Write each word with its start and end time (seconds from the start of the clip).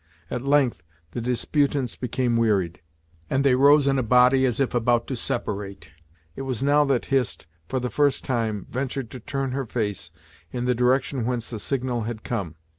At 0.31 0.41
length 0.41 0.81
the 1.11 1.21
disputants 1.21 1.95
became 1.95 2.35
wearied, 2.35 2.81
and 3.29 3.43
they 3.43 3.53
rose 3.53 3.85
in 3.85 3.99
a 3.99 4.01
body 4.01 4.47
as 4.47 4.59
if 4.59 4.73
about 4.73 5.05
to 5.05 5.15
separate. 5.15 5.91
It 6.35 6.41
was 6.41 6.63
now 6.63 6.83
that 6.85 7.05
Hist, 7.13 7.45
for 7.69 7.79
the 7.79 7.91
first 7.91 8.23
time, 8.23 8.65
ventured 8.71 9.11
to 9.11 9.19
turn 9.19 9.51
her 9.51 9.67
face 9.67 10.09
in 10.51 10.65
the 10.65 10.73
direction 10.73 11.23
whence 11.23 11.51
the 11.51 11.59
signal 11.59 12.01
had 12.05 12.23
come. 12.23 12.55